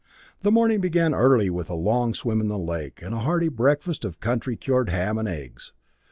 [0.41, 4.03] The morning began early with a long swim in the lake, and a hearty breakfast
[4.03, 5.73] of country cured ham and eggs.